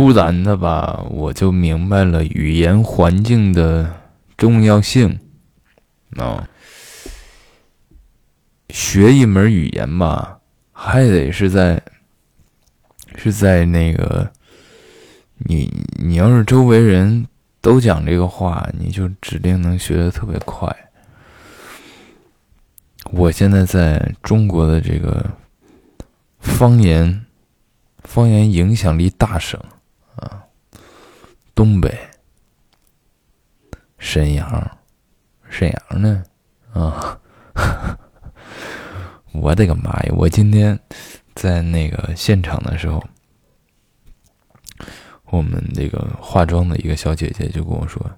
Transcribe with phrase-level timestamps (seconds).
[0.00, 4.00] 突然的吧，我就明白了语言环境的
[4.34, 5.20] 重要性。
[6.16, 6.48] 啊，
[8.70, 10.38] 学一门语言吧，
[10.72, 11.82] 还得是在
[13.14, 14.32] 是在那个
[15.36, 15.70] 你
[16.02, 17.26] 你要是周围人
[17.60, 20.74] 都讲这个话，你就指定能学的特别快。
[23.10, 25.30] 我现在在中国的这个
[26.38, 27.26] 方言
[28.04, 29.62] 方言影响力大省
[30.20, 30.44] 啊，
[31.54, 31.96] 东北
[33.98, 34.78] 沈阳，
[35.48, 36.22] 沈阳呢
[36.72, 37.18] 啊，
[39.32, 40.12] 我的个妈呀！
[40.16, 40.78] 我今天
[41.34, 43.02] 在那个现场的时候，
[45.26, 48.10] 我们这个化妆的一个小姐姐就跟我说：“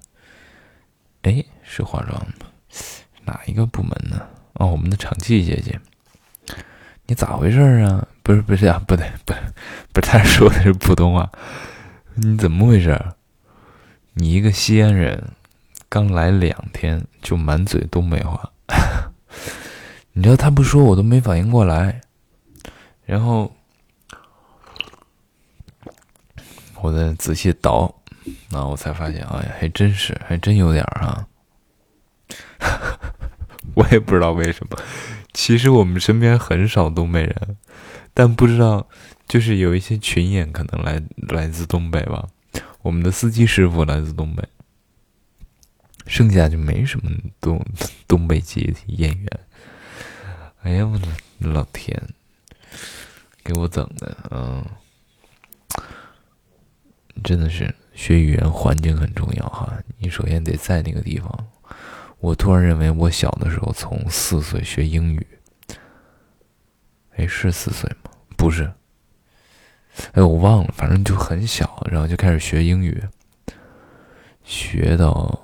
[1.23, 2.45] 哎，是化妆的？
[3.25, 5.79] 哪一个部门呢？”哦，我们的场记姐姐，
[7.07, 8.07] 你咋回事啊？
[8.21, 9.33] 不是不是啊，不对，不
[9.93, 11.29] 不是，他说的是普通话。
[12.15, 12.99] 你怎么回事？
[14.13, 15.31] 你一个西安人，
[15.89, 18.51] 刚来两天就满嘴东北话。
[20.13, 22.01] 你知道他不说我都没反应过来，
[23.05, 23.51] 然后
[26.81, 27.93] 我再仔细倒，
[28.49, 31.27] 那我才发现，哎呀，还真是，还真有点儿哈。
[33.73, 34.77] 我也不知道为什么，
[35.33, 37.57] 其实我们身边很少东北人，
[38.13, 38.87] 但不知道，
[39.33, 42.29] 就是有一些群演可能来来自东北吧。
[42.83, 44.47] 我们的司机师傅来自东北，
[46.05, 47.09] 剩下就没什么
[47.41, 47.59] 东
[48.07, 49.39] 东北籍演员。
[50.61, 51.07] 哎呀，我的
[51.39, 51.99] 老天，
[53.43, 54.63] 给我整的，嗯，
[57.23, 59.81] 真的是学语言环境很重要哈。
[59.97, 61.47] 你首先得在那个地方。
[62.19, 65.25] 我突然认为，我小的时候从四岁学英语，
[67.15, 68.11] 哎，是四岁吗？
[68.37, 68.71] 不是，
[70.13, 73.01] 哎，我忘了，反正就很小，然后就开始学英语，
[74.43, 75.41] 学到，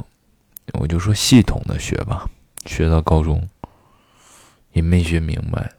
[0.73, 2.29] 我就说系统的学吧，
[2.65, 3.47] 学到高中，
[4.73, 5.71] 也没学明白。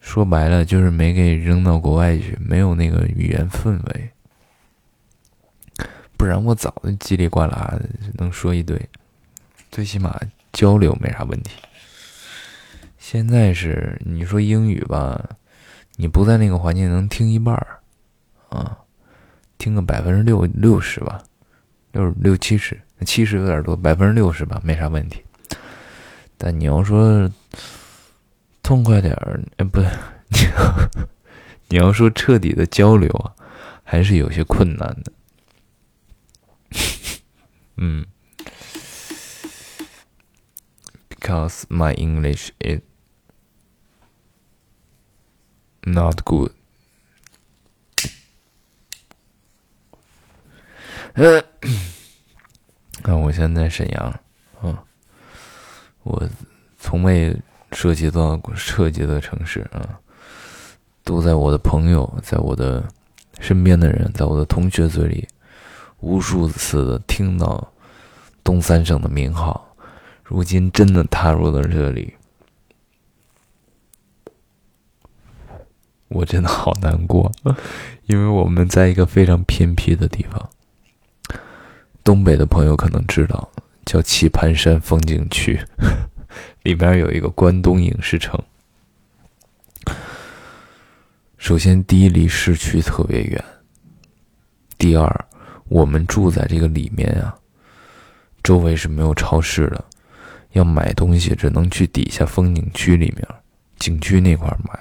[0.00, 4.10] 说白了，就是没给扔到国外去，没有那个语言氛围，
[6.18, 7.80] 不然我早就叽里呱啦
[8.18, 8.78] 能说一堆。
[9.70, 10.20] 最起码
[10.52, 11.52] 交流没啥问题。
[12.98, 15.18] 现在是你说英语吧，
[15.96, 17.78] 你不在那个环境能听一半儿，
[18.48, 18.78] 啊，
[19.58, 21.22] 听个百分之六六十吧，
[21.92, 25.22] 六六七十，七十有点多，百分之六十吧，没啥问题。
[26.36, 27.30] 但你要说
[28.62, 29.88] 痛快点儿，哎，不对，
[31.68, 33.34] 你要说彻底的交流啊，
[33.84, 35.12] 还是有些困难的。
[37.76, 38.04] 嗯。
[41.08, 42.80] Because my English is
[45.84, 46.50] not good。
[51.14, 51.42] 呃，
[53.02, 54.20] 看我现在沈阳，
[54.62, 54.76] 嗯，
[56.02, 56.28] 我
[56.78, 57.36] 从未
[57.72, 59.98] 涉及到过涉及的城市啊，
[61.04, 62.82] 都在我的朋友，在我的
[63.38, 65.28] 身边的人，在我的同学嘴里，
[66.00, 67.72] 无数次的听到
[68.42, 69.76] 东三省的名号。
[70.24, 72.12] 如今真的踏入了这里，
[76.08, 77.30] 我真的好难过，
[78.06, 80.50] 因为我们在一个非常偏僻的地方。
[82.02, 83.50] 东北的朋友可能知道，
[83.86, 85.58] 叫棋盘山风景区，
[86.62, 88.38] 里边有一个关东影视城。
[91.38, 93.42] 首先，第一离市区特别远；
[94.78, 95.26] 第二，
[95.68, 97.34] 我们住在这个里面啊，
[98.42, 99.84] 周围是没有超市的。
[100.52, 103.26] 要买东西只能去底下风景区里面，
[103.78, 104.78] 景区那块买。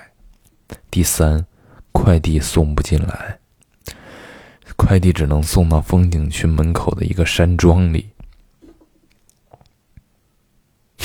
[0.90, 1.46] 第三，
[1.92, 3.40] 快递送不进来，
[4.76, 8.10] 快递只能送到风景区门口的一个山庄里。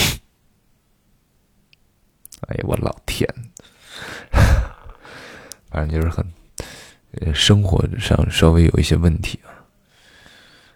[2.49, 3.29] 哎呀，我老天！
[5.71, 6.27] 反正就是很，
[7.35, 9.49] 生活上稍微有一些问题啊。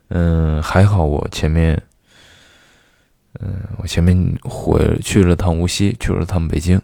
[0.08, 1.82] 嗯，还好我前面。
[3.40, 6.80] 嗯，我前面回去了趟无锡，去了趟北京，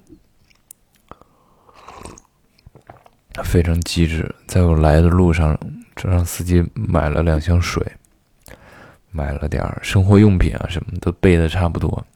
[3.48, 4.32] 非常机智。
[4.46, 5.58] 在我来的路上，
[5.96, 7.82] 就让司机买了两箱水，
[9.10, 12.06] 买了点生活用品啊，什么都备的差不多，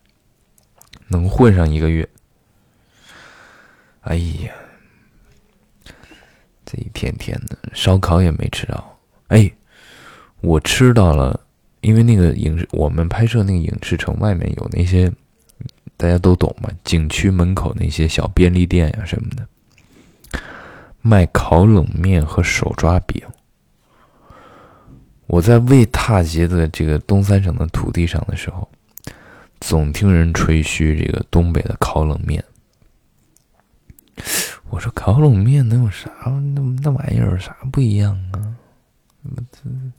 [1.09, 2.07] 能混上一个月。
[4.03, 4.53] 哎呀，
[6.67, 8.99] 这一天天的烧烤也没吃到。
[9.29, 9.51] 哎，
[10.43, 11.41] 我吃到了。
[11.81, 15.13] 因为那个影视，我们拍摄那个影视城外面有那些，
[15.97, 19.45] 大家都懂嘛，景区门口那些小便利店呀什么的，
[21.03, 23.21] 卖烤冷面和手抓饼，
[25.27, 28.71] 我在未踏及的这个东三省的土地上的时候，
[29.61, 32.43] 总听人吹嘘这个东北的烤冷面。
[34.71, 36.11] 我说烤冷面能有啥？
[36.55, 38.55] 那那玩意儿有啥不一样啊？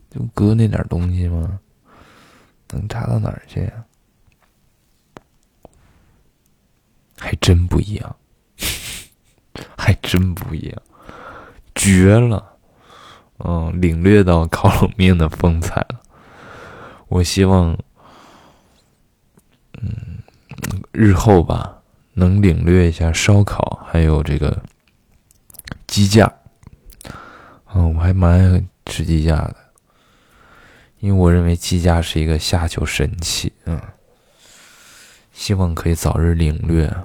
[0.10, 1.60] 就搁那点东西吗？
[2.72, 3.86] 能差到哪儿去呀？
[7.20, 8.16] 还真不一样，
[9.78, 10.82] 还真不一样，
[11.84, 12.56] 绝了！
[13.40, 16.00] 嗯，领略到烤冷面的风采了。
[17.10, 17.78] 我希望，
[19.82, 20.20] 嗯，
[20.94, 21.82] 日后吧，
[22.14, 24.64] 能领略一下烧烤，还有这个
[25.86, 26.34] 鸡架。
[27.74, 29.56] 嗯，我还蛮爱吃鸡架的，
[31.00, 33.52] 因为我认为鸡架是一个下酒神器。
[33.66, 33.82] 嗯，
[35.34, 36.96] 希望可以早日领略。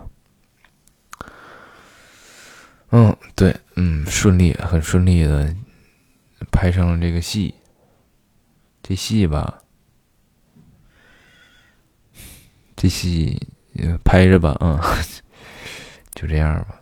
[2.91, 5.55] 嗯，对，嗯，顺利，很顺利的。
[6.53, 7.53] 拍上了这个戏，
[8.81, 9.59] 这戏吧，
[12.77, 13.49] 这戏
[14.05, 14.79] 拍着吧，嗯，
[16.15, 16.81] 就这样吧，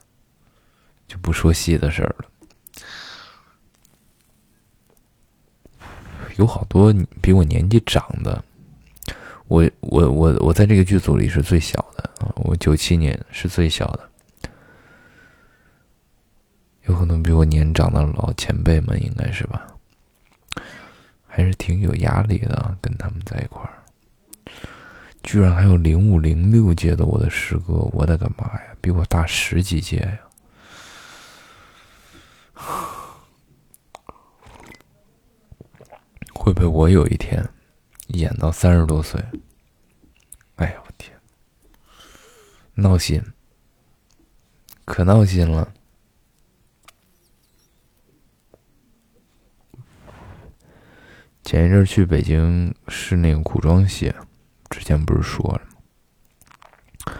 [1.08, 2.26] 就不说戏的事儿了。
[6.36, 8.44] 有好多比我年纪长的，
[9.48, 14.10] 我我我我在这个剧组里是最小的啊，我九七年是最小的。
[16.86, 19.66] 有可能比我年长的老前辈们，应该是吧？
[21.26, 23.82] 还是挺有压力的，跟他们在一块儿。
[25.22, 30.18] 居然还有零五零六届的我的师哥，我的个妈呀，比我大十几届呀！
[36.32, 37.44] 会不会我有一天
[38.08, 39.20] 演到三十多岁？
[40.54, 41.12] 哎呀，我天，
[42.74, 43.20] 闹心，
[44.84, 45.72] 可闹心了。
[51.46, 54.12] 前一阵去北京试那个古装戏，
[54.68, 55.60] 之前不是说了
[57.06, 57.14] 吗？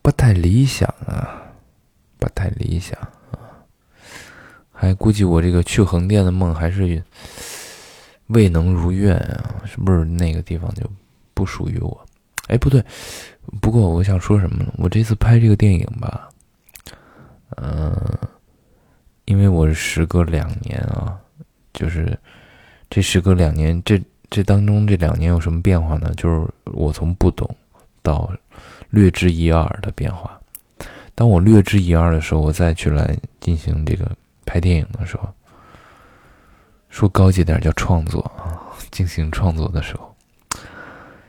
[0.00, 1.42] 不太理想啊，
[2.16, 2.96] 不太理想
[3.32, 3.66] 啊，
[4.70, 7.02] 还估计我这个去横店的梦还是
[8.28, 10.88] 未能如愿啊，是不是那个地方就
[11.34, 12.06] 不属于我？
[12.46, 12.80] 哎，不对，
[13.60, 14.72] 不过我想说什么呢？
[14.78, 16.28] 我这次拍这个电影吧，
[17.56, 17.92] 嗯，
[19.24, 21.18] 因为我是时隔两年啊，
[21.72, 22.16] 就是。
[22.90, 26.12] 这时隔两年，这这当中这两年有什么变化呢？
[26.16, 27.48] 就是我从不懂
[28.02, 28.30] 到
[28.90, 30.38] 略知一二的变化。
[31.14, 34.10] 当我略知一二的时候，我再去来进行这个
[34.44, 35.32] 拍电影的时候，
[36.88, 38.58] 说高级点叫创作啊，
[38.90, 40.12] 进行创作的时候，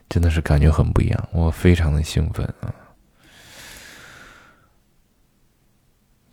[0.09, 1.29] 真的是感觉很不一样。
[1.31, 2.73] 我非常的兴奋啊，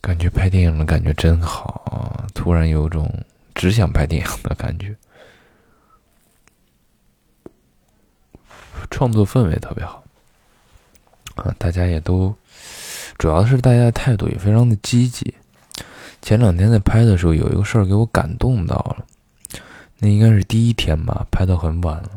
[0.01, 2.25] 感觉拍电影的感觉真好啊！
[2.33, 3.13] 突然有种
[3.55, 4.97] 只想拍电影的感觉。
[8.91, 10.03] 创作氛围特别好，
[11.37, 12.35] 啊，大家也都，
[13.19, 15.35] 主要是大家的态度也非常的积极。
[16.21, 19.07] 前两天在拍的时候，有一个事儿给我感动到了，
[19.99, 22.11] 那应该是第一天吧，拍到很晚了。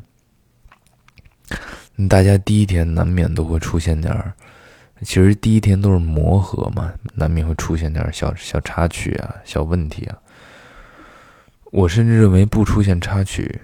[2.09, 4.33] 大家第一天难免都会出现点儿，
[5.03, 10.17] 其实第一天都是磨合嘛，难免会出现点小小插曲啊、小问题啊。
[11.65, 13.61] 我甚至认为不出现插曲。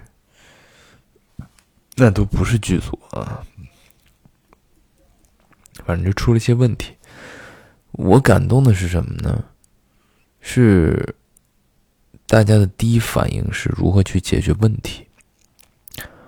[2.00, 3.44] 那都不是剧组啊，
[5.84, 6.94] 反正就出了一些问题。
[7.90, 9.44] 我感动的是什么呢？
[10.40, 11.16] 是
[12.26, 15.08] 大家的第一反应是如何去解决问题，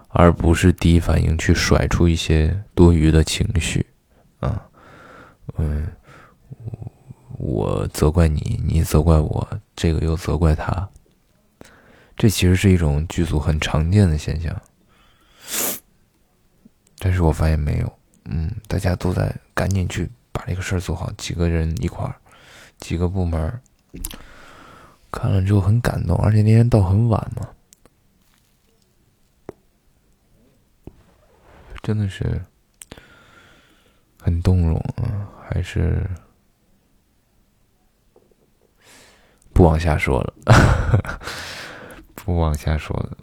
[0.08, 3.86] 而不是第一反应去甩出一些多余的情绪
[4.40, 4.66] 啊。
[5.56, 5.86] 嗯，
[7.38, 10.88] 我责怪你，你责怪我，这个又责怪他。
[12.16, 14.60] 这其实是一种剧组很常见的现象。
[16.98, 22.14] 但是我发现没有，嗯，大家都在赶紧去把这个事儿做好，几个人一块儿，
[22.78, 23.60] 几个部门，
[25.10, 27.48] 看了之后很感动，而且那天到很晚嘛，
[31.82, 32.44] 真的是
[34.20, 36.06] 很动容啊，还是
[39.52, 40.34] 不往下说了，
[42.14, 43.16] 不往下说了。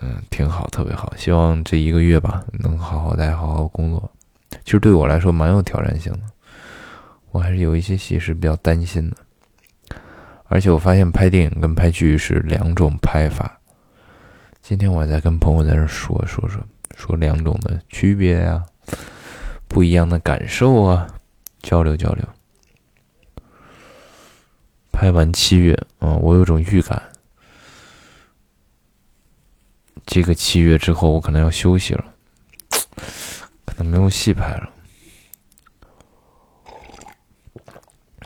[0.00, 1.12] 嗯，挺好，特别好。
[1.16, 4.10] 希望这一个月吧，能好好待，好好工作。
[4.64, 6.20] 其实对我来说蛮有挑战性的，
[7.30, 9.16] 我还是有一些戏是比较担心的。
[10.44, 13.58] 而且我发现拍电影跟拍剧是两种拍法。
[14.62, 16.62] 今天我还在跟朋友在那说说说
[16.96, 18.62] 说两种的区别呀，
[19.66, 21.06] 不一样的感受啊，
[21.60, 22.24] 交流交流。
[24.90, 27.00] 拍完七月，嗯，我有种预感，
[30.10, 32.14] 这个七月之后，我可能要休息了，
[33.66, 34.70] 可能没有戏拍了。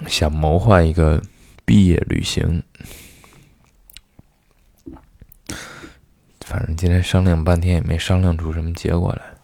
[0.07, 1.21] 想谋划一个
[1.65, 2.63] 毕业旅行，
[6.47, 9.35] 反正今天商量半天也没商量出什么结果来。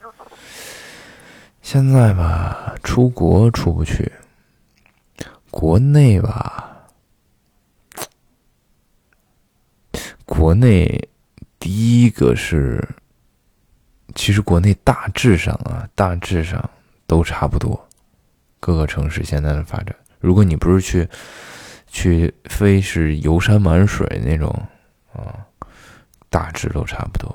[1.61, 4.12] 现在吧，出国出不去，
[5.50, 6.87] 国内吧，
[10.25, 11.09] 国内
[11.58, 12.86] 第一个是，
[14.14, 16.70] 其实国内大致上啊，大致上
[17.06, 17.88] 都差不多，
[18.60, 19.94] 各个城市现在的发展。
[20.20, 21.08] 如果你不是去，
[21.88, 24.48] 去非是游山玩水那种，
[25.12, 25.46] 啊，
[26.28, 27.34] 大致都差不多。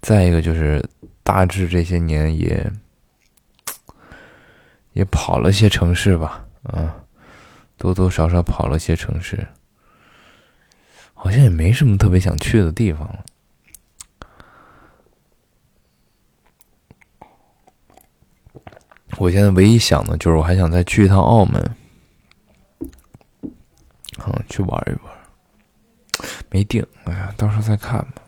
[0.00, 0.84] 再一个就是，
[1.22, 2.72] 大致这些年也
[4.92, 6.94] 也跑了些城市吧，啊，
[7.76, 9.46] 多多少少跑了些城市，
[11.20, 13.24] 好像也没什么特别想去的地方了。
[19.16, 21.76] 我现在唯一想的就是，我还想再去一趟澳门。
[24.24, 25.12] 嗯，去玩一玩，
[26.50, 26.86] 没定。
[27.04, 28.22] 哎呀，到时候再看吧。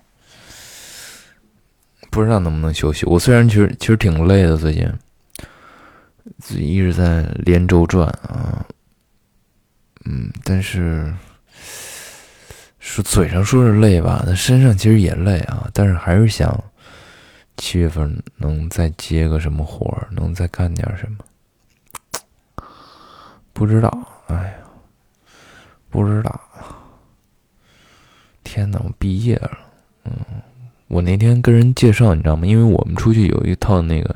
[2.11, 3.07] 不知道能不能休息。
[3.07, 4.93] 我虽然其实其实挺累的，最近
[6.39, 8.67] 自己一直在连轴转啊。
[10.07, 11.15] 嗯，但是
[12.81, 15.71] 说嘴上说是累吧，那身上其实也累啊。
[15.73, 16.53] 但是还是想
[17.57, 21.19] 七月份能再接个什么活儿，能再干点什么。
[23.53, 24.53] 不知道，哎呀。
[25.93, 26.41] 不知道，
[28.45, 28.81] 天哪！
[28.85, 29.51] 我毕业了，
[30.05, 30.13] 嗯，
[30.87, 32.47] 我那天跟人介绍，你知道吗？
[32.47, 34.15] 因为我们出去有一套那个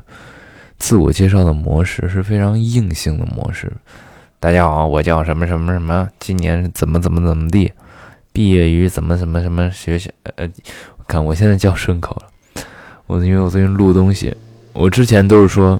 [0.77, 3.69] 自我介绍的模式，是非常硬性的模式。
[4.39, 7.69] 大家好，我叫什么什么什么，今年怎么怎么怎么地，
[8.35, 10.11] 毕业于怎么怎么什么学校。
[10.35, 10.45] 呃，
[11.07, 12.63] 看我现在叫顺口了，
[13.07, 14.35] 我因为我最近录东西，
[14.73, 15.79] 我之前都是说，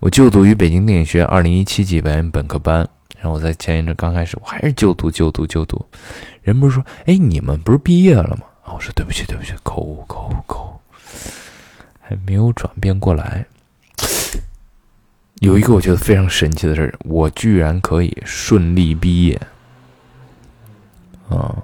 [0.00, 2.78] 我就读于北京电影学院二零一七级表演本科班。
[3.16, 5.86] 然后我在前一阵刚开始，我还是就读就读就读，
[6.42, 8.42] 人不是说，哎，你们不是毕业了吗？
[8.64, 10.98] 啊，我说对不起对不起，口误口误口误，
[12.00, 13.46] 还没有转变过来。
[15.36, 19.40] 有一个我觉得非常神奇的事儿我居然可以顺利毕业。
[21.36, 21.62] 啊，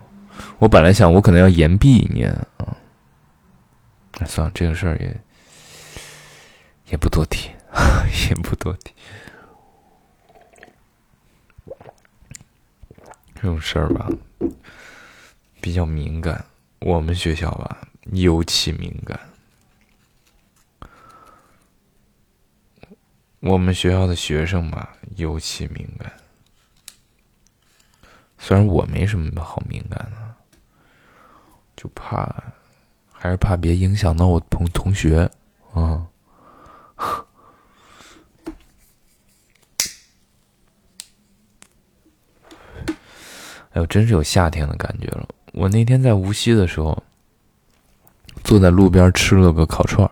[0.59, 2.77] 我本来想我可能要延毕一年啊，
[4.27, 5.21] 算了，这个事儿也
[6.91, 7.51] 也不多提，
[8.29, 8.93] 也不多提。
[13.35, 14.09] 这种事儿吧，
[15.61, 16.45] 比较敏感。
[16.81, 19.19] 我们学校吧，尤其敏感。
[23.39, 26.13] 我们学校的学生吧，尤其敏感。
[28.39, 30.35] 虽然我没什么好敏感的，
[31.77, 32.33] 就怕，
[33.13, 35.29] 还是怕别影响到我同同学
[35.75, 36.07] 啊。
[43.73, 45.29] 哎呦，真是有夏天的感觉了！
[45.53, 47.01] 我那天在无锡的时候，
[48.43, 50.11] 坐在路边吃了个烤串儿。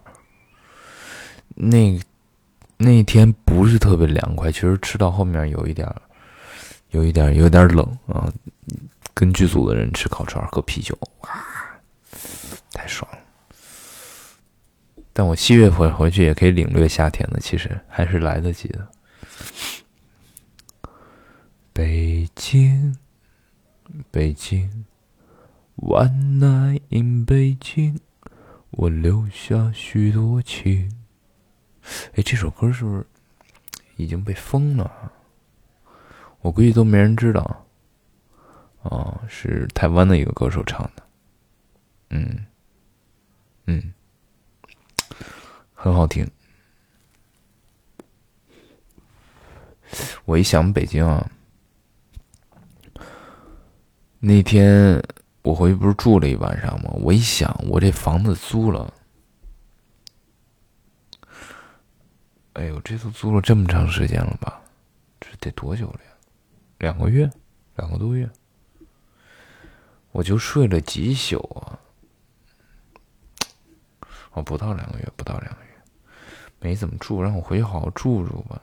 [1.54, 1.98] 那
[2.76, 5.88] 那天不是特别凉快，其实吃到后面有一点
[6.90, 8.32] 有一点有点冷啊。
[9.14, 11.30] 跟剧组的人吃烤串喝啤酒，哇，
[12.72, 13.18] 太爽了！
[15.14, 18.86] 但我七月份回去也可以领略夏天的，其实还是来得及的。
[21.72, 22.94] 北京。
[24.10, 24.84] 北京
[25.76, 27.98] ，One night in 北京，
[28.72, 30.92] 我留下许多情。
[32.14, 33.06] 哎，这首歌是不是
[33.96, 35.12] 已经被封了？
[36.46, 37.66] 我估计都没人知道。
[38.82, 41.02] 哦，是台湾的一个歌手唱的。
[42.10, 42.46] 嗯，
[43.66, 43.92] 嗯，
[45.74, 46.24] 很好听。
[50.24, 51.28] 我一想北京啊。
[54.20, 55.02] 那天
[55.42, 56.90] 我回去不是住了一晚上吗？
[57.00, 58.94] 我一想，我这房子租了，
[62.52, 64.62] 哎呦，这都租了这么长时间了吧？
[65.20, 66.10] 这得多久了呀？
[66.78, 67.30] 两个月，
[67.76, 68.30] 两个多月，
[70.12, 71.78] 我就睡了几宿啊！
[74.32, 75.70] 哦，不到两个月，不到两个月，
[76.60, 78.60] 没怎么住，让我回去好好住住吧，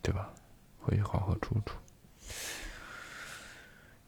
[0.00, 0.32] 对吧？
[0.78, 1.72] 回去好好住住。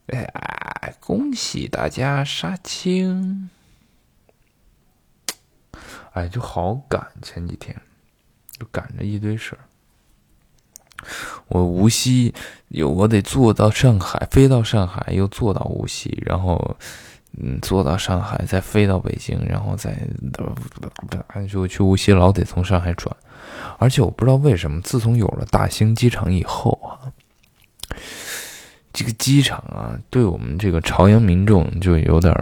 [0.07, 3.51] 哎，恭喜大家杀青！
[6.13, 7.79] 哎，就好赶，前几天
[8.53, 9.61] 就赶着一堆事儿。
[11.49, 12.35] 我无锡
[12.69, 16.77] 有，我得坐到上海，飞到上海，又坐到无锡，然后
[17.41, 19.97] 嗯，坐到上海，再飞到北京，然后再
[21.49, 23.15] 就去无锡，老得从上海转。
[23.79, 27.09] 而且我不知道为什么，自从有了大兴机场以后啊，
[28.93, 32.35] 这个机场啊，对我们这个朝阳民众就有点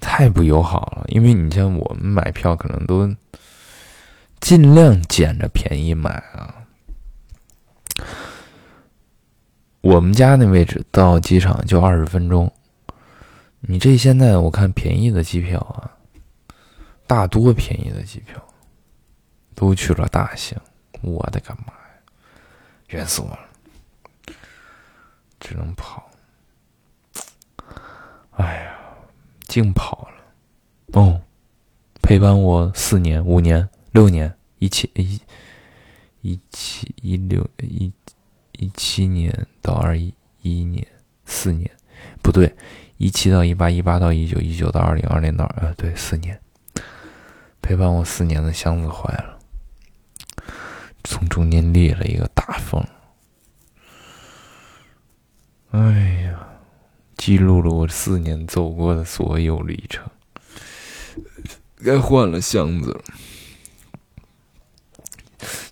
[0.00, 1.04] 太不友好了。
[1.08, 3.12] 因为你像我们买票，可能都
[4.40, 6.66] 尽量捡着便宜买啊。
[9.80, 12.52] 我们家那位置到机场就二十分钟，
[13.60, 15.90] 你这现在我看便宜的机票啊，
[17.06, 18.44] 大多便宜的机票
[19.54, 20.58] 都去了大兴，
[21.02, 22.02] 我的个妈呀，
[22.88, 23.38] 冤死我了，
[25.38, 26.10] 只能跑，
[28.32, 28.76] 哎呀，
[29.46, 31.20] 净跑了，哦，
[32.02, 35.18] 陪伴我四年、五年、六年，一七一，
[36.20, 37.90] 一七一六一。
[38.58, 40.12] 一七年到二一
[40.42, 40.86] 一年，
[41.24, 41.70] 四年，
[42.22, 42.54] 不对，
[42.98, 46.38] 一七到一八，一八到一九，一九到二零，二零到呃，对，四年，
[47.62, 49.38] 陪伴我四年的箱子坏了，
[51.02, 52.82] 从中间裂了一个大缝，
[55.70, 56.48] 哎呀，
[57.16, 60.06] 记录了我四年走过的所有里程，
[61.82, 63.04] 该换了箱子了。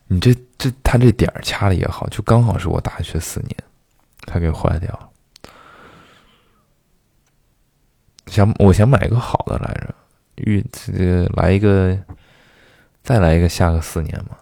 [0.06, 3.56] 你这这他这点儿掐的也好，就刚好是我大学四年，
[4.26, 5.08] 他给坏掉了。
[8.26, 9.94] 想我想买一个好的来着，
[10.36, 11.98] 预这个来一个，
[13.02, 14.36] 再来一个下个四年嘛，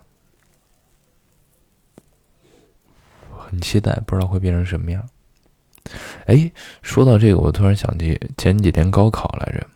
[3.39, 5.09] 很期待，不知道会变成什么样。
[6.27, 6.51] 哎，
[6.83, 9.67] 说到这个，我突然想起前几天高考来着，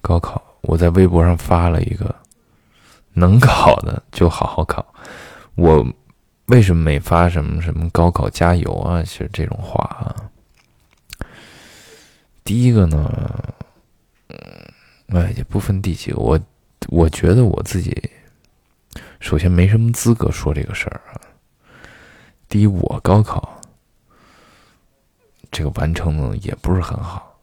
[0.00, 2.14] 高考我在微博上发了一个。
[3.14, 4.84] 能考的就好好考。
[5.54, 5.86] 我
[6.46, 9.02] 为什么没发什么什么高考加油啊？
[9.02, 10.14] 其实这种话啊，
[12.42, 13.10] 第一个呢，
[14.28, 14.36] 嗯，
[15.08, 16.18] 哎，也不分第几个。
[16.18, 16.38] 我
[16.88, 18.10] 我觉得我自己
[19.20, 21.20] 首先没什么资格说这个事儿啊。
[22.48, 23.60] 第一，我高考
[25.50, 27.40] 这个完成的也不是很好。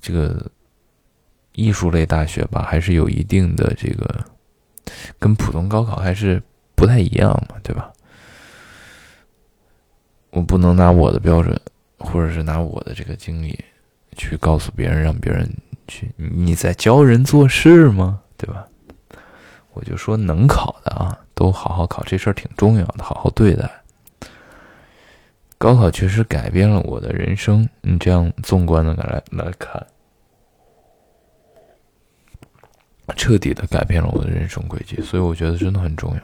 [0.00, 0.50] 这个
[1.52, 4.24] 艺术类大学吧，还是有一定的这个。
[5.18, 6.42] 跟普通高考还是
[6.74, 7.92] 不太一样嘛，对吧？
[10.30, 11.60] 我不能拿我的标准，
[11.98, 13.58] 或者是拿我的这个经历
[14.16, 15.48] 去告诉别人，让别人
[15.88, 18.20] 去你在教人做事吗？
[18.36, 18.64] 对吧？
[19.72, 23.68] 我就说能考的啊，都好好考，这事儿挺重要的，好好对待。
[25.58, 29.86] 高考确实改变了我的人生，你这样纵观的来来看。
[33.16, 36.22] 彻底的改变了我的人生轨迹，所以我觉得真的很重要。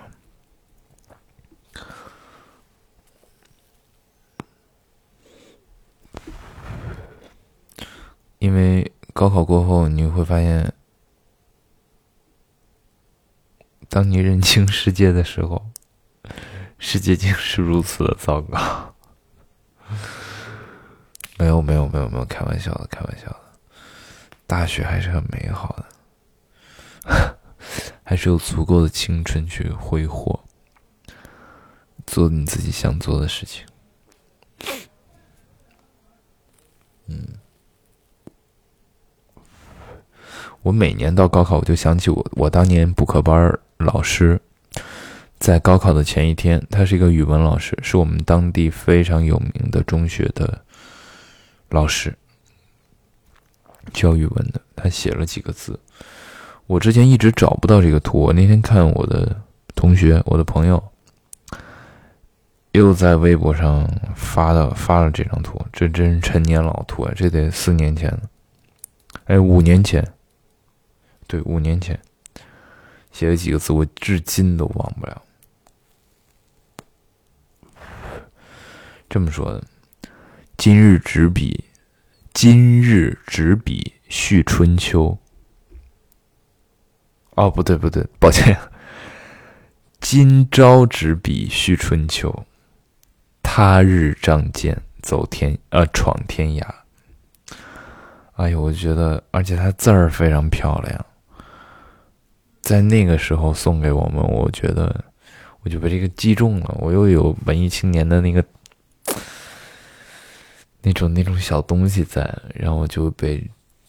[8.39, 10.73] 因为高考过后，你会发现，
[13.89, 15.71] 当你认清世界的时候，
[16.79, 18.95] 世界竟是如此的糟糕。
[21.39, 23.41] 没有，没有，没有，没有，开玩笑的，开玩笑的。
[24.47, 25.96] 大学还是很美好的。
[28.03, 30.39] 还是有足够的青春去挥霍，
[32.07, 33.65] 做你自己想做的事情。
[37.09, 37.27] 嗯，
[40.63, 44.41] 我每年到高考，我就想起我我当年补课班老师，
[45.39, 50.65] 在高考的前一天，他是一个语文老师，是我们当地非常有名的中学的
[51.69, 52.17] 老师，
[53.93, 54.61] 教语文的。
[54.75, 55.79] 他写了几个字。
[56.67, 59.41] 我之前一直找不到这个图，我那天看我的
[59.75, 60.83] 同学、我的朋友
[62.73, 67.13] 又在微博上发的发了这张图，这真是陈年老图啊！
[67.15, 68.23] 这得四年前了，
[69.27, 70.05] 哎，五年前，
[71.29, 71.99] 对，五年前
[73.13, 75.23] 写了几个字，我至今都忘不了。
[79.09, 79.63] 这么说的：
[80.57, 81.65] 今日执笔，
[82.35, 85.17] 今日执笔续春秋。
[87.37, 88.59] 哦，不对不对，抱歉。
[90.01, 92.47] 今朝执笔续春秋，
[93.43, 96.67] 他日仗剑走天呃闯天涯。
[98.37, 101.07] 哎呦，我觉得，而且他字儿非常漂亮，
[102.63, 105.05] 在那个时候送给我们，我觉得
[105.63, 106.75] 我就被这个击中了。
[106.79, 108.43] 我又有文艺青年的那个
[110.81, 113.47] 那种那种小东西在，然后我就被。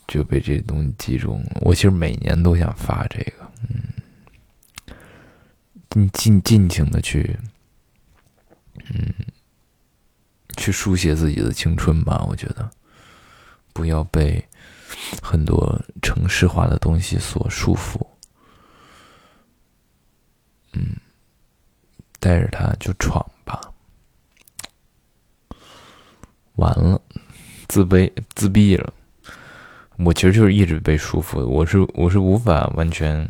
[0.08, 1.62] 就被这东西击中了。
[1.62, 4.94] 我其实每年都想发这个，嗯，
[5.90, 7.38] 你尽尽情的去，
[8.90, 9.14] 嗯，
[10.56, 12.26] 去书写自己的青春吧。
[12.30, 12.70] 我觉得，
[13.74, 14.44] 不要被
[15.22, 18.00] 很多城市化的东西所束缚。
[20.74, 20.96] 嗯，
[22.20, 23.60] 带着它就闯吧。
[26.56, 27.02] 完了，
[27.68, 28.94] 自卑自闭了。
[29.98, 33.28] 我其实就是一直被束缚的，我是我是无法完全，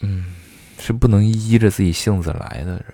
[0.00, 0.34] 嗯，
[0.78, 2.84] 是不能依着自己性子来的人，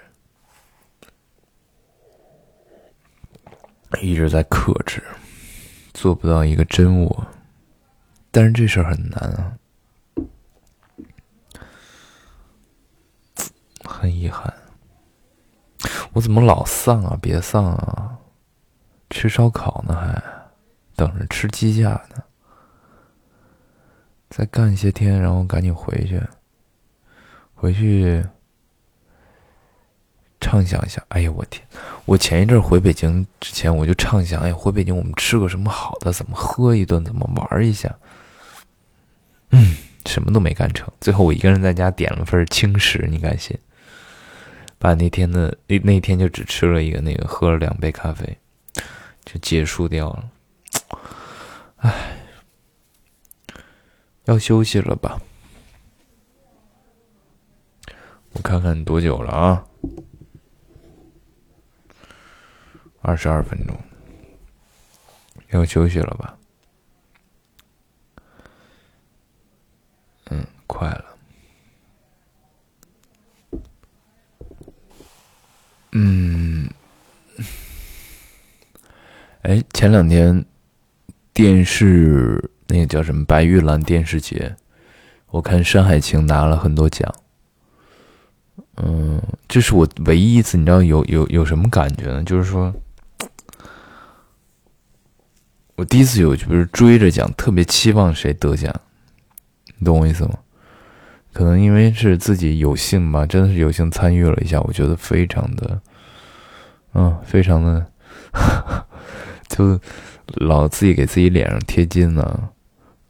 [4.00, 5.02] 一直在克制，
[5.92, 7.26] 做不到一个真我。
[8.30, 9.52] 但是这事儿很难啊，
[13.84, 14.54] 很遗憾。
[16.12, 17.18] 我怎么老丧啊？
[17.20, 18.09] 别丧啊！
[19.10, 20.22] 吃烧烤呢，还
[20.96, 22.22] 等着吃鸡架呢。
[24.30, 26.22] 再干一些天，然后赶紧回去。
[27.54, 28.24] 回去
[30.40, 31.04] 畅想一下。
[31.08, 31.62] 哎呀，我天！
[32.06, 36.10] 我前一阵回北京之前，我就畅想：哎，回北京我们吃个什么好的？
[36.12, 37.04] 怎么喝一顿？
[37.04, 37.94] 怎么玩一下？
[39.50, 40.90] 嗯，什么都没干成。
[41.00, 43.58] 最后我一个人在家点了份轻食，你敢信？
[44.78, 48.38] 把那天的那那天就只吃了一个那个，喝了两杯咖啡，
[49.32, 50.28] 就结束掉了。
[51.76, 52.18] 唉，
[54.24, 55.20] 要休息了吧？
[58.32, 59.64] 我看看多久了啊？
[63.02, 63.76] 二十二分钟，
[65.50, 66.36] 要休息了吧？
[70.24, 71.04] 嗯，快了。
[75.92, 76.39] 嗯，
[79.50, 80.44] 哎，前两天
[81.32, 84.54] 电视那个叫什么白玉兰电视节，
[85.30, 87.12] 我看山海情拿了很多奖。
[88.76, 92.22] 嗯，这是我唯一一次，你知道有有有什么感觉呢？
[92.22, 92.72] 就是说，
[95.74, 98.72] 我第一次有就是追着奖，特别期望谁得奖，
[99.78, 100.38] 你懂我意思吗？
[101.32, 105.80] 可能因为是自己有幸吧，真的是有幸参与了一下，我觉得非常的，
[106.94, 107.84] 嗯，非常的，
[109.50, 109.78] 就
[110.46, 112.48] 老自己给自己脸上贴金呢。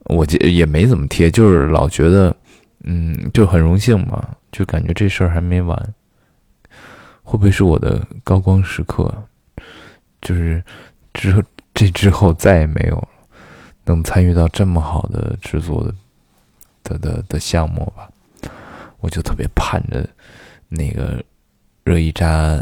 [0.06, 2.34] 我也也没怎么贴，就是老觉得，
[2.82, 5.78] 嗯，就很荣幸嘛，就感觉这事儿还没完，
[7.22, 9.12] 会不会是我的高光时刻？
[10.20, 10.60] 就是
[11.14, 11.42] 之后
[11.74, 13.08] 这之后再也没有，
[13.84, 15.94] 能参与到这么好的制作的。
[16.82, 18.10] 的的的项目吧，
[19.00, 20.08] 我就特别盼着
[20.66, 21.22] 那个
[21.84, 22.60] 热议扎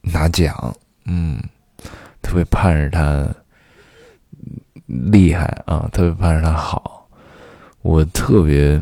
[0.00, 0.74] 拿奖，
[1.06, 1.42] 嗯，
[2.30, 3.28] 特别盼着他
[4.86, 7.08] 厉害啊，特别盼着他好，
[7.82, 8.80] 我特别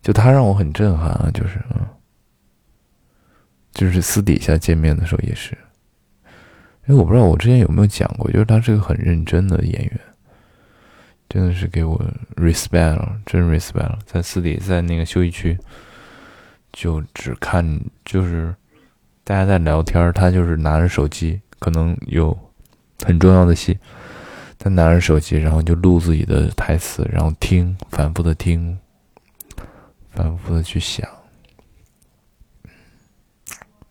[0.00, 1.84] 就他让我很震撼啊，就是嗯，
[3.72, 5.58] 就是私底下见面的时候也是，
[6.86, 10.00] 因为我不知道我之前有没有讲过，就是他是个很认真的演员。
[11.28, 12.00] 真的是给我
[12.36, 13.98] respect 了，真 respect 了。
[14.06, 15.58] 在私底，在那个休息区，
[16.72, 18.54] 就只看，就是
[19.24, 22.38] 大家在聊天，他就是拿着手机，可能有
[23.04, 23.78] 很重要的戏，
[24.58, 28.78] 他拿着手机，然后就录自己的台词，然后听，反复的听，
[30.10, 31.08] 反复的去想，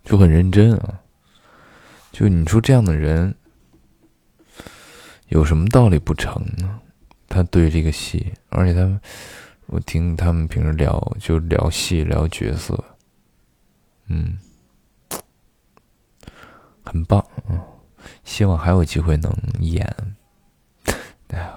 [0.03, 0.99] 就很认真啊。
[2.11, 3.33] 就你说这样的人，
[5.29, 6.79] 有什么道理不成呢？
[7.29, 8.99] 他对这个戏，而且他们，
[9.67, 12.83] 我听他们平时聊，就聊戏聊角色，
[14.07, 14.37] 嗯，
[16.83, 17.57] 很棒，嗯，
[18.23, 19.85] 希望还有机会能演，
[21.29, 21.53] 哎呀，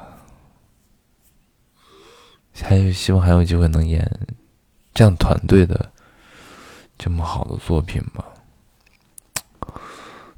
[2.62, 4.08] 还有希望还有机会能演
[4.92, 5.90] 这样团队的
[6.96, 8.24] 这么好的作品吧。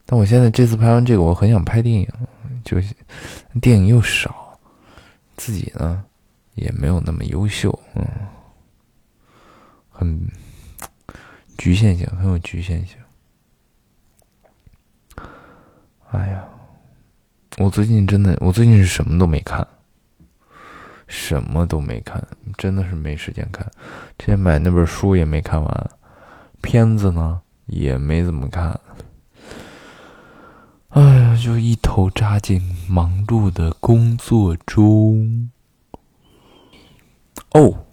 [0.05, 2.09] 但我现在这次拍完这个，我很想拍电影，
[2.65, 2.95] 就是
[3.61, 4.45] 电影又少。
[5.37, 6.03] 自己呢，
[6.55, 8.07] 也没有那么优秀，嗯，
[9.91, 10.27] 很
[11.59, 12.97] 局限性，很有局限性。
[16.17, 16.43] 哎呀，
[17.59, 19.67] 我最近真的，我最近是什么都没看，
[21.07, 22.27] 什么都没看，
[22.57, 23.71] 真的是没时间看。
[24.17, 25.91] 之前买那本书也没看完，
[26.63, 28.81] 片子呢也没怎么看。
[30.89, 35.51] 哎呀，就一头扎进忙碌的工作中。
[37.53, 37.85] 哦，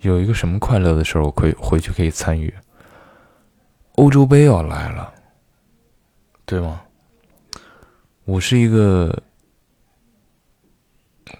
[0.00, 2.54] 有一个什么快乐的事儿，我可以回去可以参与。
[3.96, 5.12] 欧洲杯要来了，
[6.46, 6.80] 对吗？
[8.30, 9.24] 我是一个，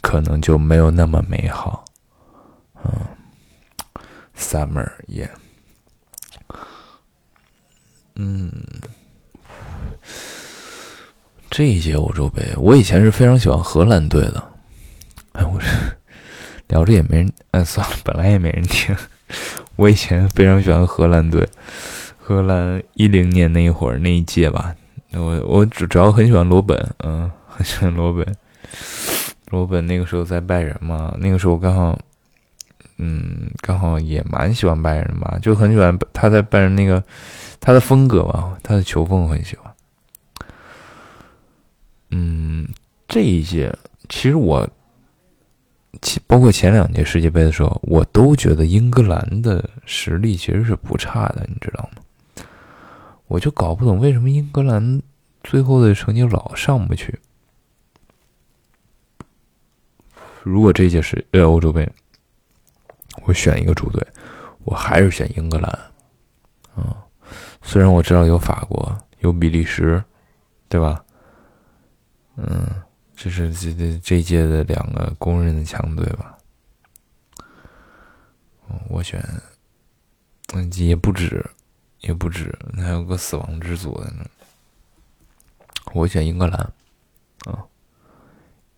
[0.01, 1.83] 可能就没有那么美好。
[2.83, 2.91] 嗯
[4.41, 5.29] ，summer，yeah。
[8.15, 8.51] 嗯，
[11.49, 14.43] 这一届欧洲杯，我以前是非常喜欢荷兰队的。
[15.33, 15.67] 哎，我是
[16.67, 18.95] 聊着也没人，哎，算了，本来也没人听。
[19.77, 21.47] 我以前非常喜欢荷兰队。
[22.19, 24.75] 荷兰一零年那一会儿那一届吧，
[25.13, 28.35] 我我主主要很喜欢罗本，嗯，很喜欢罗本。
[29.49, 31.99] 罗本那个时候在拜仁嘛，那个时候刚好，
[33.03, 37.03] 嗯，刚好也蛮喜欢拜仁吧，就很喜欢他在拜仁那个
[37.59, 39.73] 他的风格吧，他的球风我很喜欢。
[42.11, 42.67] 嗯，
[43.07, 43.75] 这一届
[44.07, 44.69] 其实我，
[46.03, 52.43] 前包括前两届世界杯的时候，我都觉得英格兰的实力其实是不差的，你知道吗？
[53.25, 55.01] 我就搞不懂为什么英格兰
[55.43, 57.17] 最后的成绩老上不去。
[60.43, 61.89] 如果这届是呃欧洲杯，
[63.23, 64.05] 我选一个主队，
[64.63, 65.71] 我还是选英格兰。
[66.75, 66.97] 啊，
[67.61, 70.03] 虽然我知道有法国，有比利时，
[70.69, 71.03] 对吧？
[72.35, 72.67] 嗯，
[73.15, 76.37] 这是这这这届的两个公认的强队吧。
[78.89, 79.23] 我选，
[80.53, 81.45] 嗯，也不止。
[82.01, 84.25] 也不止，还有个死亡之组在那。
[85.93, 86.59] 我选英格兰，
[87.45, 87.63] 啊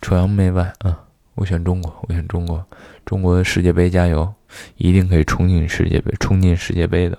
[0.00, 0.94] 崇洋媚外，嗯，
[1.34, 2.64] 我选中国，我选中国，
[3.04, 4.32] 中国的世界杯加油，
[4.76, 7.18] 一定可以冲进世界杯，冲进世界杯的。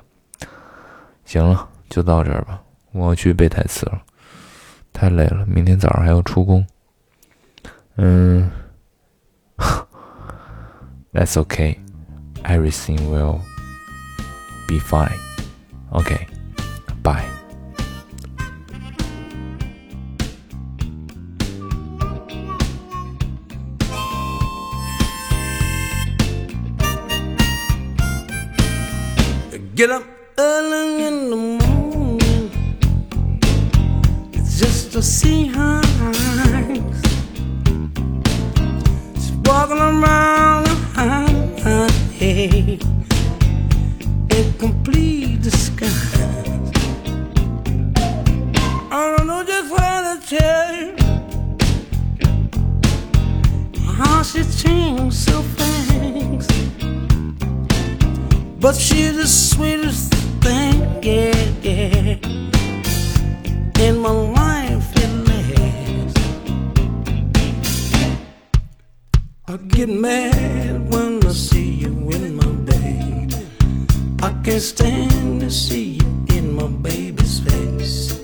[1.26, 4.02] 行了，就到这儿吧，我要去背台词了。
[4.94, 6.66] 太累了，明天早上还要出工。
[7.98, 8.50] 嗯，
[11.14, 11.78] That's okay.
[12.48, 13.42] Everything will
[14.70, 15.20] be fine.
[15.94, 16.28] Okay.
[17.04, 17.30] Bye.
[29.76, 30.04] Get up
[30.40, 32.50] early in the morning
[34.58, 37.02] just to see her eyes.
[39.16, 40.47] She's walking around
[42.34, 42.84] head
[44.36, 46.72] in complete disguise.
[48.92, 50.96] I don't know just what to tell you.
[53.94, 56.52] How she changed so fast.
[58.60, 60.14] But she's the sweetest
[60.44, 62.18] thing, yeah, yeah,
[63.80, 64.48] in my life.
[69.78, 70.97] get mad when I see
[74.48, 78.18] I can't stand to see you in my baby's face.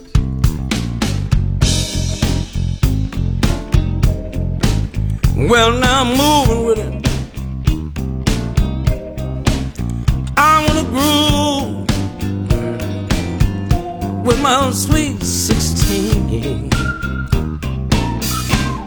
[5.35, 6.93] Well, now I'm moving with it.
[10.37, 11.87] I wanna groove
[14.25, 16.69] with my own sweet 16.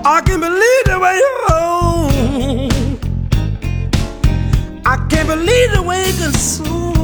[0.07, 2.13] I can't believe the way you hold.
[4.87, 6.96] I can't believe the way you consume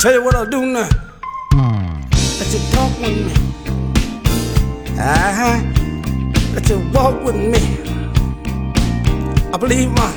[0.00, 0.88] Tell you what I'll do now.
[2.38, 3.32] Let you talk with me.
[4.98, 5.60] Uh-huh.
[6.54, 7.60] Let you walk with me.
[9.52, 10.10] I believe my.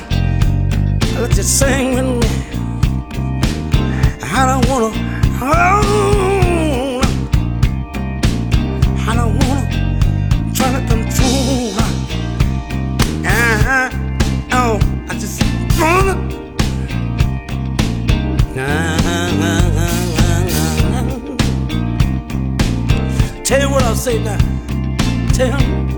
[1.20, 2.28] Let you sing with me.
[4.22, 4.90] I don't wanna.
[5.42, 6.13] Oh.
[24.04, 24.36] say now?
[25.32, 25.94] Tell me.